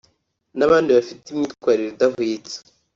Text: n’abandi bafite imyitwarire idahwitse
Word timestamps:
n’abandi 0.57 0.89
bafite 0.97 1.25
imyitwarire 1.29 1.89
idahwitse 1.91 2.55